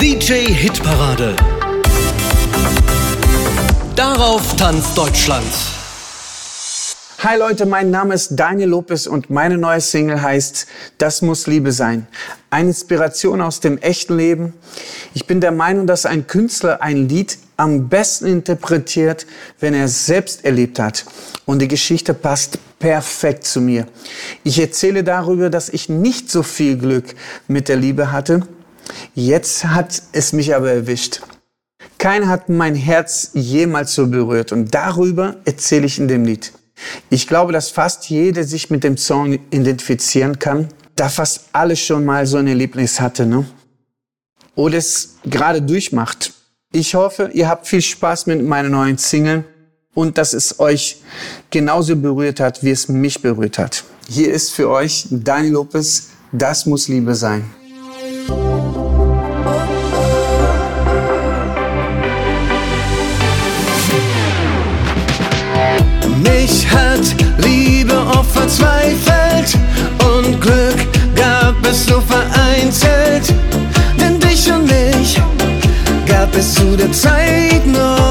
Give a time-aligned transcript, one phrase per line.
[0.00, 1.36] DJ Hitparade.
[3.94, 5.46] Darauf tanzt Deutschland.
[7.18, 10.66] Hi Leute, mein Name ist Daniel Lopez und meine neue Single heißt
[10.98, 12.06] Das muss Liebe sein.
[12.50, 14.52] Eine Inspiration aus dem echten Leben.
[15.14, 19.26] Ich bin der Meinung, dass ein Künstler ein Lied am besten interpretiert,
[19.60, 21.04] wenn er es selbst erlebt hat.
[21.46, 23.86] Und die Geschichte passt perfekt zu mir.
[24.42, 27.14] Ich erzähle darüber, dass ich nicht so viel Glück
[27.48, 28.42] mit der Liebe hatte.
[29.14, 31.22] Jetzt hat es mich aber erwischt.
[31.96, 36.52] Keiner hat mein Herz jemals so berührt und darüber erzähle ich in dem Lied.
[37.08, 42.04] Ich glaube, dass fast jeder sich mit dem Song identifizieren kann, da fast alle schon
[42.04, 43.46] mal so ein Erlebnis hatte, ne?
[44.56, 46.34] Oder es gerade durchmacht.
[46.70, 49.44] Ich hoffe, ihr habt viel Spaß mit meiner neuen Single
[49.94, 50.98] und dass es euch
[51.50, 53.84] genauso berührt hat, wie es mich berührt hat.
[54.08, 57.44] Hier ist für euch Dani Lopez, das muss Liebe sein.
[66.22, 67.00] Mich hat
[67.38, 69.56] Liebe oft verzweifelt
[70.16, 73.32] und Glück gab es so vereinzelt.
[73.98, 75.20] Denn dich und mich
[76.06, 78.03] gab es zu der Zeit noch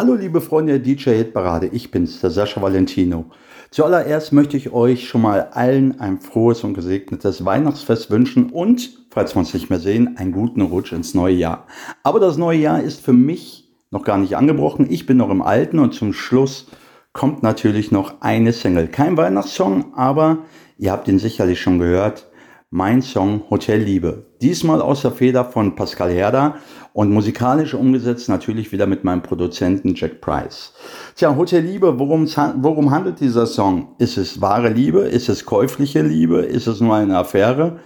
[0.00, 3.24] Hallo liebe Freunde der DJ Hitparade, ich bin's, der Sascha Valentino.
[3.72, 9.34] Zuallererst möchte ich euch schon mal allen ein frohes und gesegnetes Weihnachtsfest wünschen und, falls
[9.34, 11.66] wir uns nicht mehr sehen, einen guten Rutsch ins neue Jahr.
[12.04, 15.42] Aber das neue Jahr ist für mich noch gar nicht angebrochen, ich bin noch im
[15.42, 16.68] Alten und zum Schluss
[17.12, 18.86] kommt natürlich noch eine Single.
[18.86, 20.44] Kein Weihnachtssong, aber
[20.76, 22.28] ihr habt ihn sicherlich schon gehört,
[22.70, 24.26] mein Song Hotel Liebe.
[24.42, 26.56] Diesmal aus der Feder von Pascal Herder
[26.98, 30.72] und musikalisch umgesetzt natürlich wieder mit meinem Produzenten Jack Price.
[31.14, 33.94] Tja, Hotel Liebe, worum, worum handelt dieser Song?
[33.98, 35.02] Ist es wahre Liebe?
[35.02, 36.38] Ist es käufliche Liebe?
[36.38, 37.78] Ist es nur eine Affäre?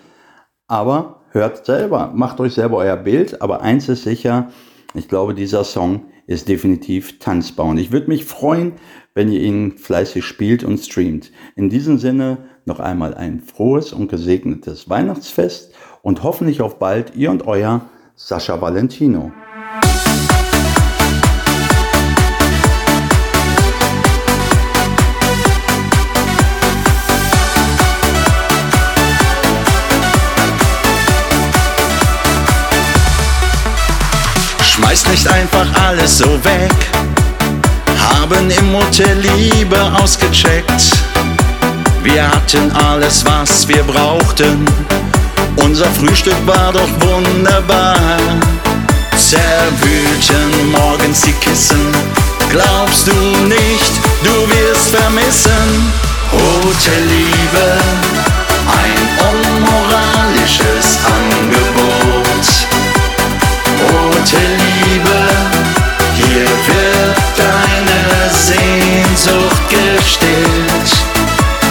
[0.66, 3.42] Aber hört selber, macht euch selber euer Bild.
[3.42, 4.50] Aber eins ist sicher,
[4.94, 7.66] ich glaube, dieser Song ist definitiv tanzbar.
[7.66, 8.72] Und ich würde mich freuen,
[9.14, 11.32] wenn ihr ihn fleißig spielt und streamt.
[11.54, 17.30] In diesem Sinne noch einmal ein frohes und gesegnetes Weihnachtsfest und hoffentlich auf bald ihr
[17.30, 17.82] und euer
[18.14, 19.32] Sascha Valentino.
[34.62, 36.70] Schmeiß nicht einfach alles so weg.
[37.98, 40.92] Haben im Hotel Liebe ausgecheckt.
[42.02, 44.66] Wir hatten alles, was wir brauchten.
[45.64, 47.96] Unser Frühstück war doch wunderbar.
[49.16, 51.86] Zerwühlten morgens die Kissen.
[52.50, 53.14] Glaubst du
[53.46, 53.92] nicht,
[54.24, 55.92] du wirst vermissen?
[56.32, 57.78] Hotelliebe,
[58.66, 62.46] ein unmoralisches Angebot.
[63.82, 65.18] Hotelliebe,
[66.14, 70.90] hier wird deine Sehnsucht gestillt.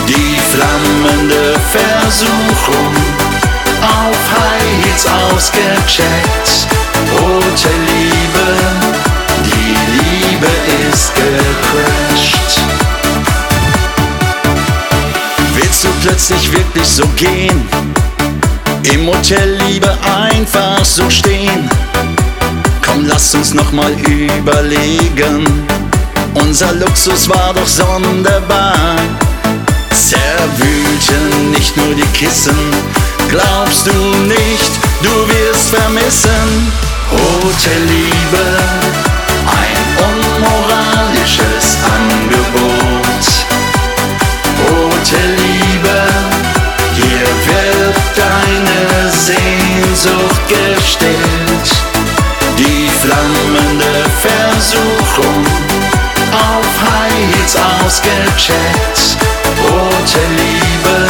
[0.08, 3.11] Die flammende Versuchung
[4.92, 6.68] Heels ausgecheckt.
[7.14, 8.48] Hotelliebe,
[9.46, 10.48] die Liebe
[10.92, 12.60] ist gecrashed.
[15.56, 17.68] Willst du plötzlich wirklich so gehen?
[18.84, 21.70] Im Hotel Liebe einfach so stehen?
[22.86, 25.46] Komm, lass uns noch mal überlegen.
[26.34, 28.96] Unser Luxus war doch sonderbar.
[29.94, 32.58] Zerwühlten nicht nur die Kissen.
[33.32, 33.94] Glaubst du
[34.28, 36.70] nicht, du wirst vermissen?
[37.10, 38.58] Hotelliebe,
[39.48, 43.24] ein unmoralisches Angebot.
[44.68, 45.98] Hotelliebe,
[46.94, 51.72] hier wird deine Sehnsucht gestillt.
[52.58, 55.46] Die flammende Versuchung
[56.34, 59.18] auf Heels ausgecheckt.
[59.64, 61.01] Hotelliebe, die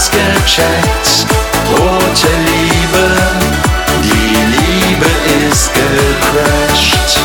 [0.00, 1.26] Ausgecheckt.
[1.76, 3.04] Hotelliebe,
[4.02, 5.10] die Liebe
[5.46, 7.20] ist gecrashed.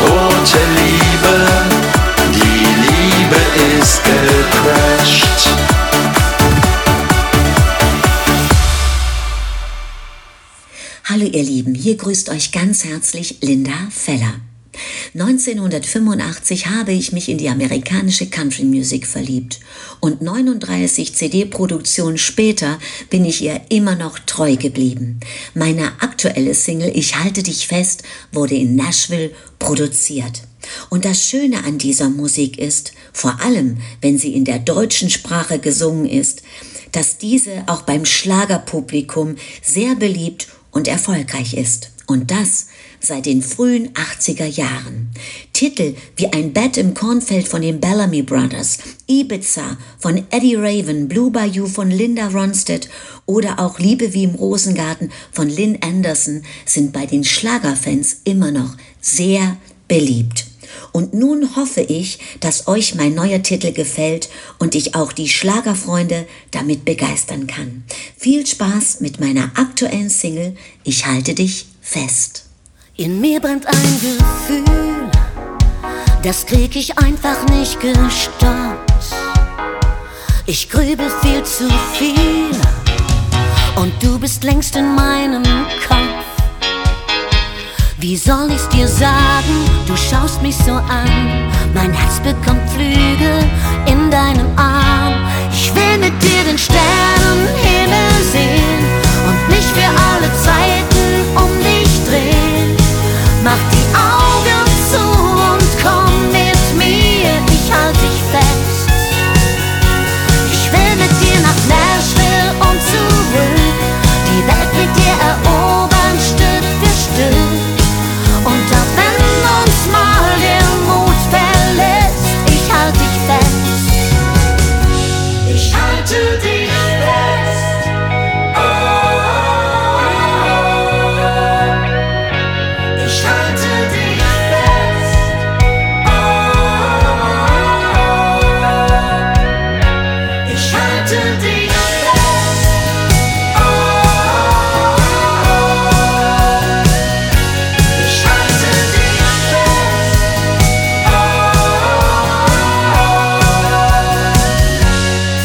[0.00, 1.36] Hotelliebe,
[2.34, 3.40] die Liebe
[3.78, 5.50] ist gecrashed.
[11.04, 14.49] Hallo ihr Lieben, hier grüßt euch ganz herzlich Linda Feller.
[15.12, 19.58] 1985 habe ich mich in die amerikanische Country Music verliebt
[19.98, 22.78] und 39 CD-Produktionen später
[23.08, 25.18] bin ich ihr immer noch treu geblieben.
[25.54, 30.42] Meine aktuelle Single Ich halte dich fest wurde in Nashville produziert.
[30.90, 35.58] Und das Schöne an dieser Musik ist, vor allem wenn sie in der deutschen Sprache
[35.58, 36.42] gesungen ist,
[36.92, 41.90] dass diese auch beim Schlagerpublikum sehr beliebt und erfolgreich ist.
[42.06, 42.66] Und das
[43.00, 45.10] seit den frühen 80er Jahren.
[45.52, 48.78] Titel wie Ein Bett im Kornfeld von den Bellamy Brothers,
[49.08, 52.88] Ibiza von Eddie Raven, Blue Bayou von Linda Ronstadt
[53.26, 58.76] oder auch Liebe wie im Rosengarten von Lynn Anderson sind bei den Schlagerfans immer noch
[59.00, 59.56] sehr
[59.88, 60.46] beliebt.
[60.92, 64.28] Und nun hoffe ich, dass euch mein neuer Titel gefällt
[64.58, 67.84] und ich auch die Schlagerfreunde damit begeistern kann.
[68.16, 72.49] Viel Spaß mit meiner aktuellen Single Ich halte dich fest.
[73.00, 75.10] In mir brennt ein Gefühl,
[76.22, 78.92] das krieg ich einfach nicht gestoppt.
[80.44, 82.50] Ich grübel viel zu viel
[83.76, 85.42] und du bist längst in meinem
[85.88, 86.26] Kopf.
[87.96, 89.64] Wie soll ich's dir sagen?
[89.86, 91.50] Du schaust mich so an.
[91.72, 93.50] Mein Herz bekommt Flügel
[93.86, 94.39] in deinem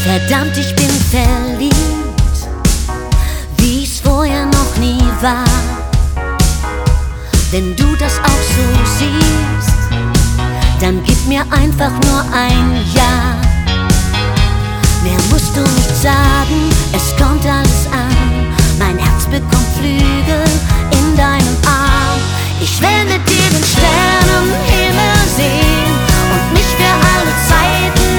[0.04, 1.76] Verdammt, ich bin verliebt,
[3.58, 5.46] wie es vorher noch nie war.
[7.52, 8.66] Wenn du das auch so
[8.98, 9.78] siehst,
[10.82, 13.45] dann gib mir einfach nur ein Ja.
[15.06, 18.48] Mehr musst du nicht sagen, es kommt alles an.
[18.80, 20.44] Mein Herz bekommt Flügel
[20.90, 22.20] in deinem Arm.
[22.60, 25.94] Ich mit dir den Sternenhimmel sehen
[26.34, 28.15] und mich für alle Zeiten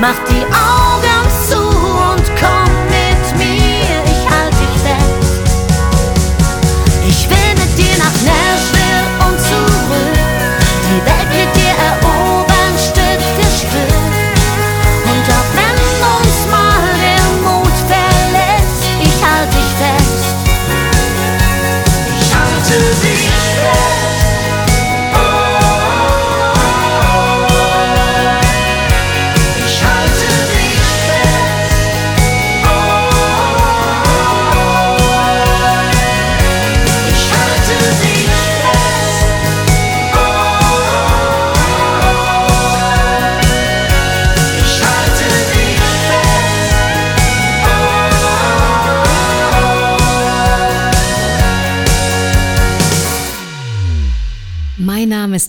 [0.00, 1.09] Mach die Augen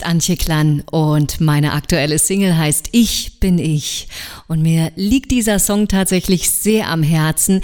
[0.01, 4.07] ist Antje Klann und meine aktuelle Single heißt Ich bin ich.
[4.47, 7.61] Und mir liegt dieser Song tatsächlich sehr am Herzen,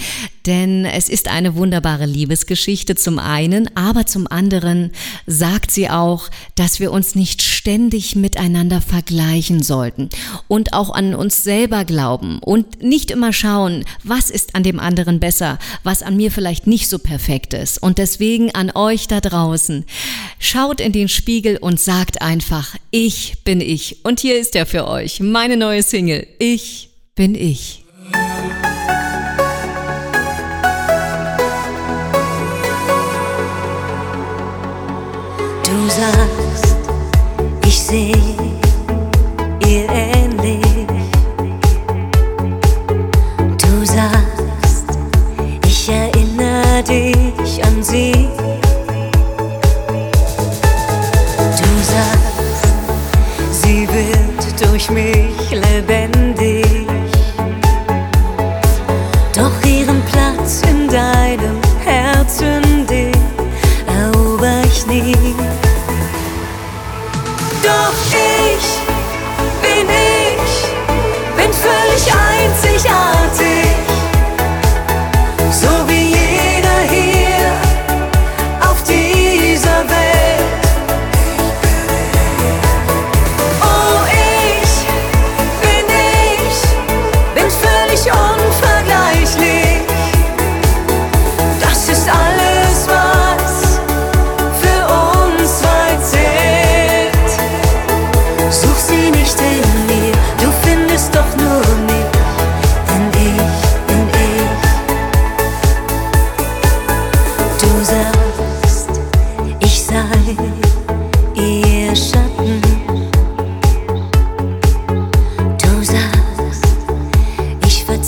[0.47, 4.91] denn es ist eine wunderbare Liebesgeschichte zum einen, aber zum anderen
[5.25, 10.09] sagt sie auch, dass wir uns nicht ständig miteinander vergleichen sollten
[10.47, 15.19] und auch an uns selber glauben und nicht immer schauen, was ist an dem anderen
[15.19, 17.83] besser, was an mir vielleicht nicht so perfekt ist.
[17.83, 19.85] Und deswegen an euch da draußen,
[20.39, 24.05] schaut in den Spiegel und sagt einfach, ich bin ich.
[24.05, 27.83] Und hier ist er für euch, meine neue Single, Ich bin ich.
[36.07, 36.77] Du sagst,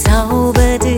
[0.09, 0.88] zauber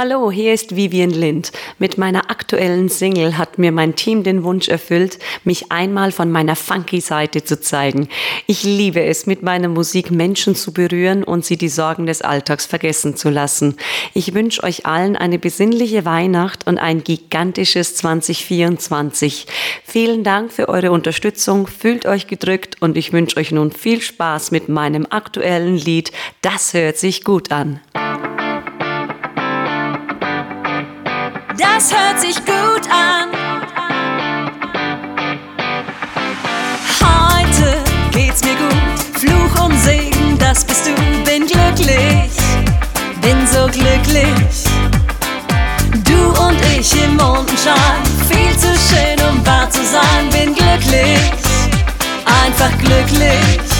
[0.00, 1.50] Hallo, hier ist Vivian Lind.
[1.80, 6.54] Mit meiner aktuellen Single hat mir mein Team den Wunsch erfüllt, mich einmal von meiner
[6.54, 8.08] funky Seite zu zeigen.
[8.46, 12.64] Ich liebe es, mit meiner Musik Menschen zu berühren und sie die Sorgen des Alltags
[12.64, 13.74] vergessen zu lassen.
[14.14, 19.48] Ich wünsche euch allen eine besinnliche Weihnacht und ein gigantisches 2024.
[19.82, 24.52] Vielen Dank für eure Unterstützung, fühlt euch gedrückt und ich wünsche euch nun viel Spaß
[24.52, 26.12] mit meinem aktuellen Lied.
[26.40, 27.80] Das hört sich gut an.
[31.78, 33.30] Das hört sich gut an.
[37.00, 40.94] Heute geht's mir gut, Fluch und Segen, das bist du.
[41.22, 42.32] Bin glücklich,
[43.20, 44.64] bin so glücklich.
[46.02, 50.30] Du und ich im Mondenschein, viel zu schön, um wahr zu sein.
[50.32, 51.30] Bin glücklich,
[52.26, 53.77] einfach glücklich.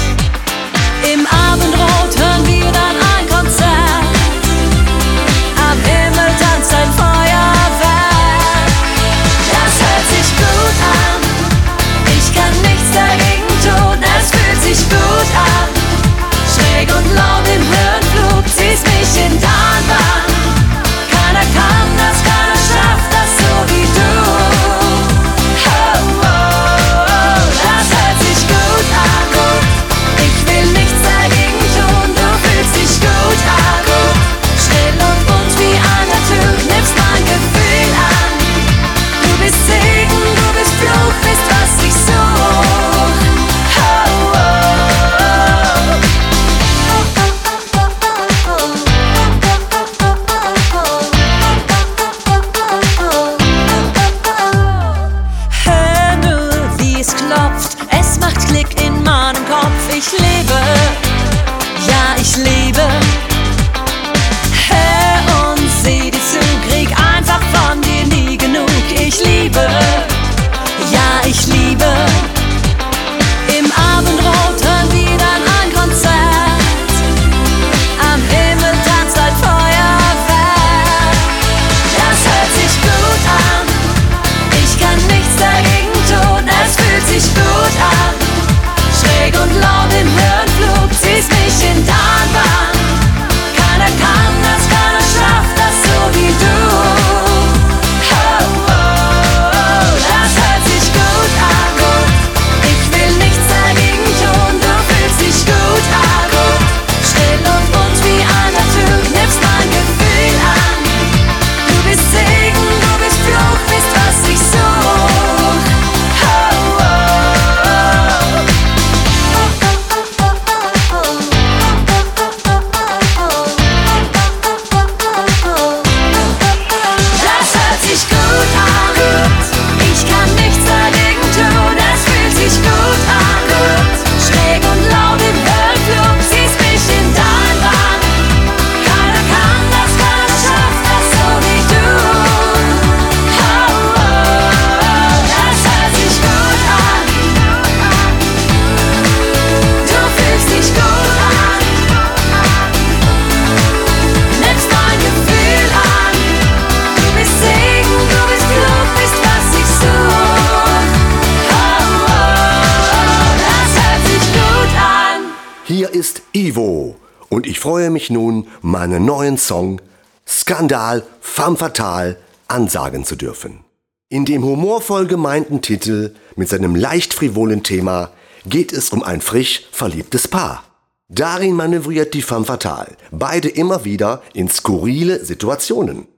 [165.68, 166.96] Hier ist Ivo
[167.28, 169.82] und ich freue mich nun, meinen neuen Song
[170.26, 173.66] Skandal Femme Fatale ansagen zu dürfen.
[174.08, 178.12] In dem humorvoll gemeinten Titel mit seinem leicht frivolen Thema
[178.46, 180.64] geht es um ein frisch verliebtes Paar.
[181.10, 186.08] Darin manövriert die Femme Fatale beide immer wieder in skurrile Situationen.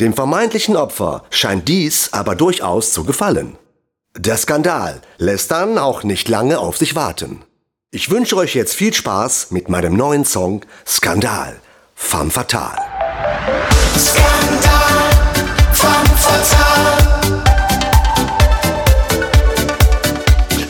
[0.00, 3.56] Dem vermeintlichen Opfer scheint dies aber durchaus zu gefallen.
[4.16, 7.44] Der Skandal lässt dann auch nicht lange auf sich warten.
[7.96, 11.56] Ich wünsche euch jetzt viel Spaß mit meinem neuen Song Skandal,
[11.94, 12.76] Femme Fatale.
[13.98, 15.08] Skandal,
[15.72, 17.42] femme fatale.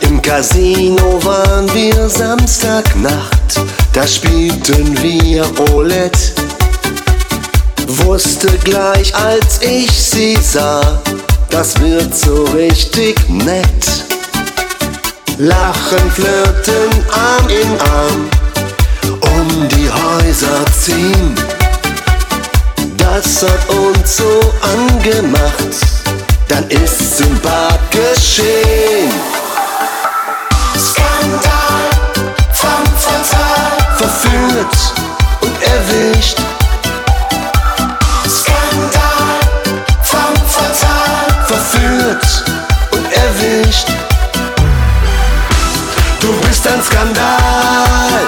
[0.03, 3.61] Im Casino waren wir Samstagnacht,
[3.93, 6.33] da spielten wir Roulette.
[7.89, 11.03] Wusste gleich, als ich sie sah,
[11.51, 14.16] das wird so richtig nett.
[15.39, 18.31] Lachen, flirten, Arm in Arm,
[19.21, 21.35] um die Häuser ziehen.
[22.97, 25.77] Das hat uns so angemacht,
[26.49, 29.13] dann ist's im Bad geschehen.
[30.79, 31.85] Skandal,
[32.55, 33.97] femme fatale.
[33.99, 34.77] Verführt
[35.43, 36.39] und erwischt,
[38.27, 39.39] Skandal,
[40.03, 41.47] femme fatale.
[41.47, 42.45] verführt
[42.93, 43.89] und erwischt.
[46.69, 48.27] Ein Skandal,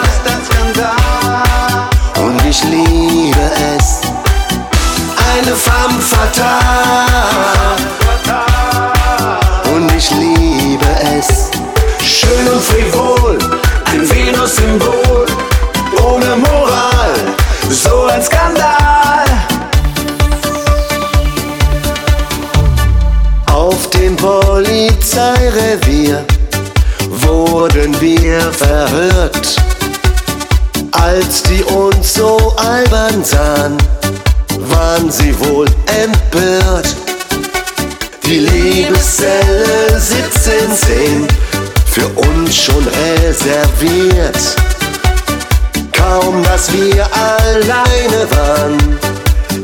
[47.49, 48.99] alleine waren,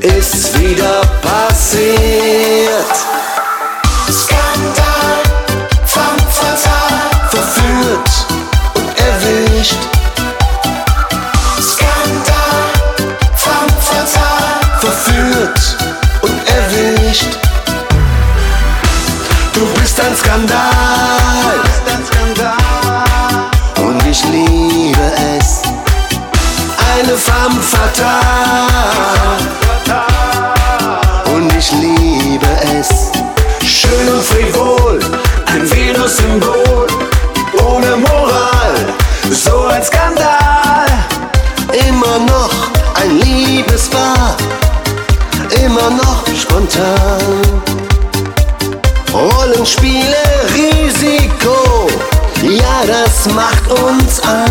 [0.01, 2.95] ist's wieder passiert.
[4.11, 5.21] Skandal,
[5.85, 7.05] femme fatale.
[7.31, 8.11] Verführt
[8.75, 9.83] und erwischt,
[11.61, 12.65] Skandal,
[13.35, 14.45] femme fatale.
[14.81, 15.77] verführt
[16.23, 17.33] und erwischt.
[19.53, 21.04] Du bist ein Skandal,
[27.55, 29.39] Femme fatale,
[31.35, 32.47] und ich liebe
[32.79, 33.13] es.
[33.65, 34.99] Schön und frivol,
[35.47, 36.87] ein Venus-Symbol,
[37.65, 38.75] ohne Moral,
[39.31, 40.87] so ein Skandal.
[41.89, 44.37] Immer noch ein Liebespaar,
[45.65, 47.63] immer noch spontan.
[49.13, 50.17] Rollenspiele,
[50.55, 51.89] Risiko,
[52.43, 54.44] ja, das macht uns an.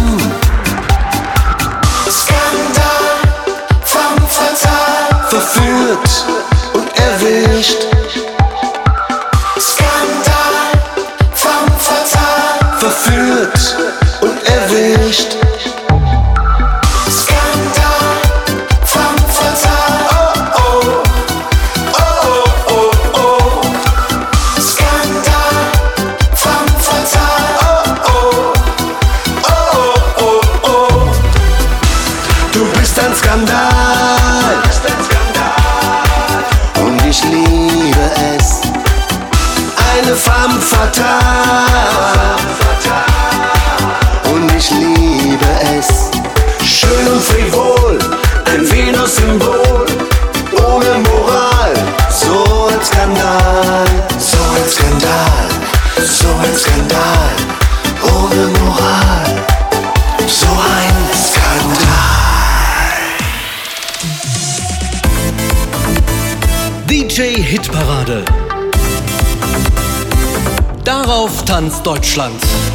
[71.54, 71.54] Hitparade.
[71.54, 72.73] Darauf tanzt Deutschland.